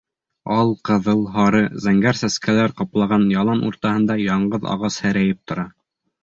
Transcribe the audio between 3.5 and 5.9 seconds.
уртаһында яңғыҙ ағас һерәйеп тора.